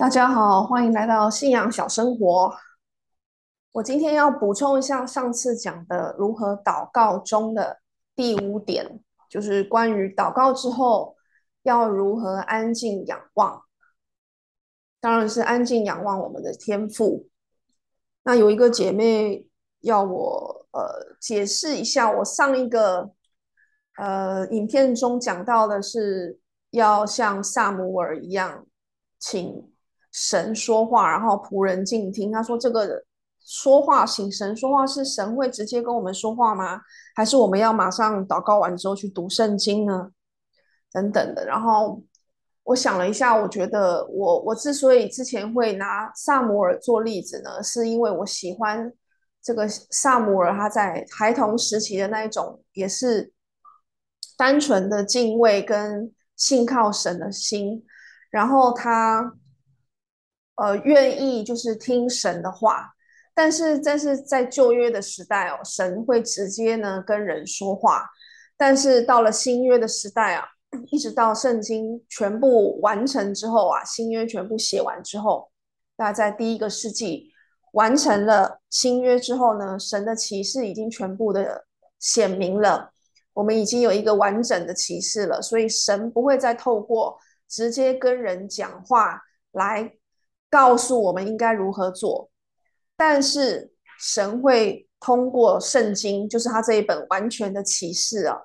[0.00, 2.54] 大家好，欢迎来到信仰小生活。
[3.72, 7.80] 我今天要补充一下上次讲的如何祷告中的
[8.16, 11.14] 第五点，就是关于祷告之后
[11.64, 13.62] 要如何安静仰望。
[15.02, 17.28] 当然是安静仰望我们的天父。
[18.22, 19.46] 那有一个姐妹
[19.80, 23.10] 要我呃解释一下，我上一个
[23.98, 26.40] 呃影片中讲到的是
[26.70, 28.64] 要像撒母耳一样，
[29.18, 29.70] 请。
[30.12, 32.32] 神说话，然后仆人静听。
[32.32, 33.04] 他说：“这个
[33.38, 36.80] 说话，请神说话，是神会直接跟我们说话吗？
[37.14, 40.10] 还是我们要马上祷告完之后去读圣经呢？
[40.92, 42.02] 等等的。”然后
[42.64, 48.92] 我想了一下，我觉得我我之所以之前会拿撒摩尔做例子呢，是因为我喜欢
[49.40, 53.32] 这个撒摩尔他在孩童时期的那一种，也是
[54.36, 57.84] 单纯的敬畏跟信靠神的心，
[58.28, 59.34] 然后他。
[60.60, 62.86] 呃，愿意就是听神的话，
[63.34, 68.06] 但是但是在旧约的时代哦，神会直接呢跟人说话，
[68.58, 70.44] 但是到了新约的时代啊，
[70.90, 75.50] 一直到圣经全部完成之后啊，新约全部写完之后，
[75.96, 77.30] 大概在第一个世纪
[77.72, 81.64] 完成了新约之后呢，神的启示已经全部的
[81.98, 82.92] 显明了，
[83.32, 89.94] 我们已经有一个完整的启示了，所以神不会再透过直接跟人讲话来。
[90.50, 92.28] 告诉我们应该如何做，
[92.96, 98.36] 但是神会通过圣经，就是他这一本完全的启示啊，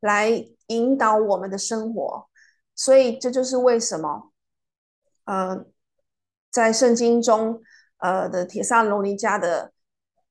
[0.00, 2.28] 来引导我们的生活。
[2.76, 4.30] 所以这就是为什么，
[5.24, 5.64] 呃，
[6.50, 7.62] 在圣经中，
[7.98, 9.72] 呃的铁萨罗尼迦的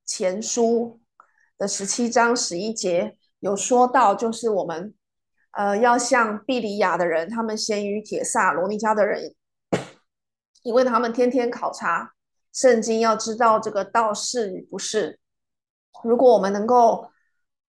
[0.06, 1.00] 前书
[1.58, 4.94] 的十七章十一节有说到，就是我们
[5.52, 9.34] 呃要像庇哩亚的人，他们先于铁萨罗尼迦的人。
[10.64, 12.14] 因为他们天天考察
[12.50, 15.20] 圣经，要知道这个道是与不是。
[16.02, 17.10] 如果我们能够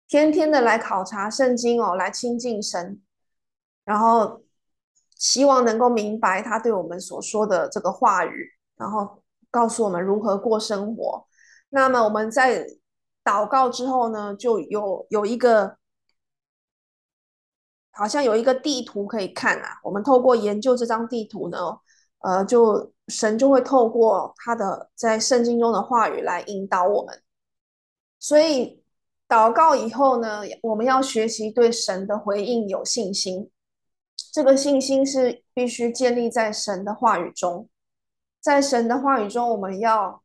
[0.08, 3.02] 天天的来考察圣经哦，来亲近神，
[3.84, 4.42] 然后
[5.18, 9.22] 希望能够明白他对我们所说的这个话语，然后
[9.52, 11.28] 告诉我们如何过生活。
[11.70, 12.66] 那么我们在
[13.22, 15.76] 祷告之后呢，就有有一个
[17.92, 19.82] 好像有一个地图可以看啊。
[19.84, 21.80] 我们透过研究这张地图呢。
[22.20, 27.22] 呃，就神就会透过他的在圣经中的话语来引导我们，
[28.20, 28.84] 所以
[29.30, 33.52] 祷告以后呢，我们要学习对神的回应有信心。
[34.32, 37.70] 这个信心是必须建立在神的话语中，
[38.42, 40.24] 在神的话语中，我们要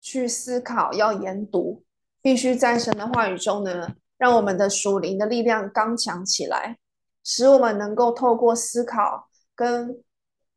[0.00, 1.84] 去思考，要研读，
[2.20, 6.78] 必须在神的话语中呢，让我们的属灵的力量刚强起来，
[7.22, 10.02] 使我们能够透过思考跟。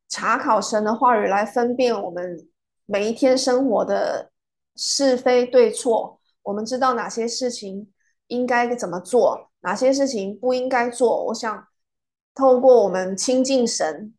[0.07, 2.47] 查考神的话语来分辨我们
[2.85, 4.31] 每一天生活的
[4.75, 7.91] 是非对错，我们知道哪些事情
[8.27, 11.25] 应该怎么做，哪些事情不应该做。
[11.25, 11.67] 我想
[12.35, 14.13] 透过我们亲近神，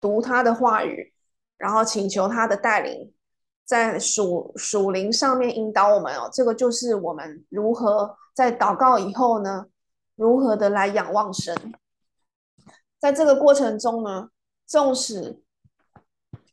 [0.00, 1.12] 读他的话语，
[1.58, 3.12] 然后请求他的带领，
[3.64, 6.30] 在属属灵上面引导我们哦。
[6.32, 9.66] 这个就是我们如何在祷告以后呢，
[10.16, 11.54] 如何的来仰望神。
[12.98, 14.30] 在这个过程中呢。
[14.70, 15.42] 纵使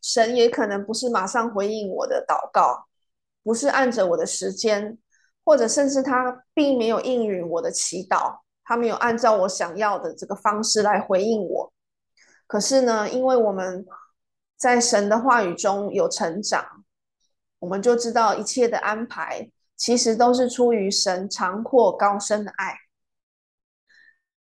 [0.01, 2.87] 神也可能不是马上回应我的祷告，
[3.43, 4.97] 不是按着我的时间，
[5.45, 11.71] 或者甚至他并没有应允我的祈祷，他没有按照我想要的这个方式来回应我。
[12.47, 13.85] 可是呢，因为我们
[14.57, 16.83] 在神的话语中有成长，
[17.59, 22.75] 我们就知道一切的安排其实都是出于神长阔高深的爱。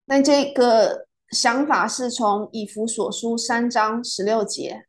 [0.04, 1.06] 那这个。
[1.34, 4.86] 想法是从以弗所书三章十六节，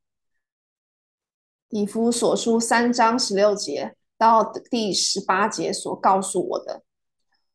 [1.69, 6.83] 以弗所书三章十六节到第十八节所告诉我的。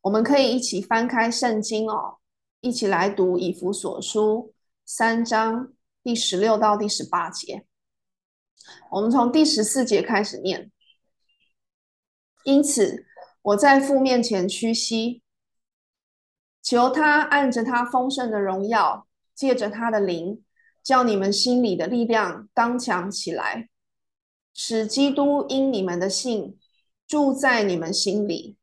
[0.01, 2.17] 我们可以一起翻开圣经哦，
[2.59, 4.53] 一起来读以弗所书
[4.85, 5.71] 三章
[6.03, 7.65] 第十六到第十八节。
[8.91, 10.69] 我们从第十四节开始念。
[12.43, 13.05] 因此，
[13.41, 15.20] 我在父面前屈膝。
[16.61, 20.43] 求他按着他丰盛的荣耀，借着他的灵，
[20.83, 23.69] 叫你们心里的力量刚强起来，
[24.53, 26.57] 使基督因你们的信
[27.07, 28.57] 住在你们心里，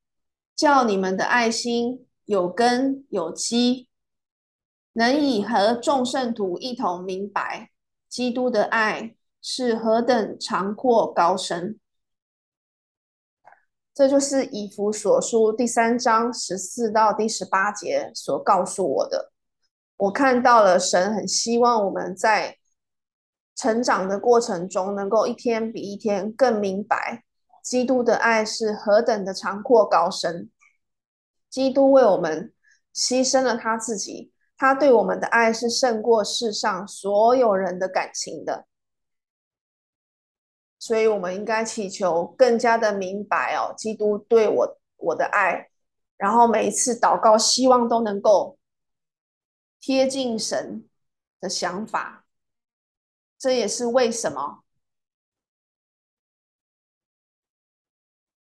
[0.55, 3.89] 叫你们的爱心有根有基，
[4.93, 7.71] 能以和众圣徒一同明白
[8.09, 11.79] 基督的爱是何等长阔高深。
[13.99, 19.33] 这就是以弗所书第三章十四到第十八节所告诉我的。
[19.97, 22.59] 我看到了神很希望我们在
[23.57, 27.25] 成长的过程中，能够一天比一天更明白
[27.61, 30.49] 基督的爱是何等的长阔高深。
[31.51, 32.53] 基督为我们
[32.95, 38.68] 牺牲了他自己，他对我们的爱是胜过世上所有人的感情的。
[40.89, 45.69] 所以，我们应该祈求更加的明白哦，基督对我我的爱，
[46.17, 48.59] 然后每一次祷告，希望都能够
[49.79, 50.89] 贴近神
[51.43, 52.25] 的想法。
[53.39, 54.65] 这也是为什么。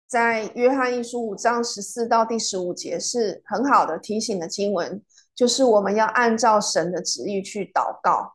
[0.08, 5.00] 在约翰一书五章十四到第十五节是很好的提醒的经文，
[5.36, 8.34] 就是我们要按照神的旨意去祷告，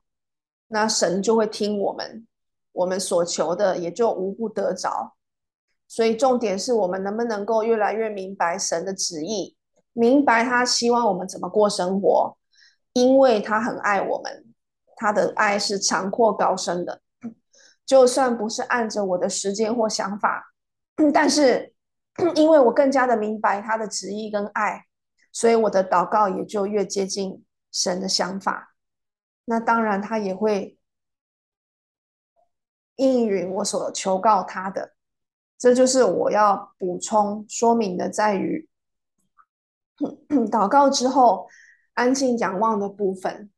[0.68, 2.27] 那神就会听我们，
[2.78, 5.16] 我们所求的也就无不得着。
[5.88, 9.56] 所以重点是我们能不能够越来越明白神的旨意，
[9.92, 12.36] 明白他希望我们怎么过生活，
[12.92, 14.44] 因为他很爱我们，
[14.96, 17.00] 他的爱是长阔高深的，
[17.84, 20.54] 就算不是按着我的时间或想法。
[21.12, 21.74] 但是，
[22.36, 24.84] 因为我更加的明白他的旨意跟爱，
[25.32, 28.74] 所以我的祷告也就越接近神的想法。
[29.46, 30.77] 那当然，他也会
[32.98, 34.92] 应允我所求告他的。
[35.58, 38.68] 这就是我要补充说明的，在于
[40.52, 41.48] 祷告之后
[41.94, 43.50] 安静仰望的部分。